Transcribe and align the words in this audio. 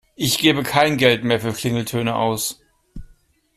Ich 0.15 0.39
gebe 0.39 0.63
kein 0.63 0.97
Geld 0.97 1.23
mehr 1.23 1.39
für 1.39 1.53
Klingeltöne 1.53 2.15
aus. 2.15 2.59